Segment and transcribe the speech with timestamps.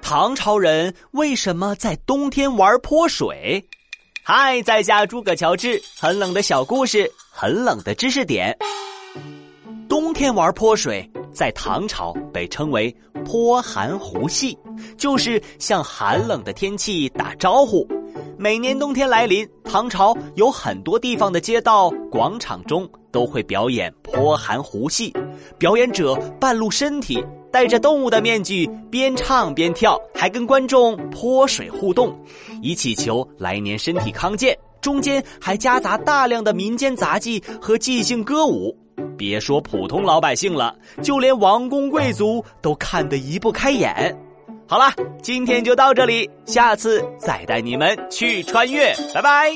[0.00, 3.64] 唐朝人为什么在冬天玩泼水？
[4.22, 8.56] 嗨，在下诸葛乔治，很冷的小故事，很冷的知识点。
[9.88, 12.94] 冬天玩泼水，在唐朝被称为
[13.24, 14.56] 泼寒湖戏，
[14.96, 17.86] 就是向寒冷的天气打招呼。
[18.42, 25.14] 每年冬天来临，唐朝有很多地方的街道、广场中都会表演泼寒胡戏，
[25.58, 27.24] 表演者半露身体。
[27.52, 32.18] 戴着动物的面具，边唱边跳，还跟观众泼水互动，
[32.60, 34.58] 以祈求来年身体康健。
[34.80, 38.76] 中间还夹杂大量的民间杂技和即兴歌舞。
[39.16, 44.18] 别说普通老百姓了，就连王公贵族都看得移不开眼。
[44.72, 44.90] 好了，
[45.22, 49.52] 今天就到这里，下次再带你们去穿越，拜拜。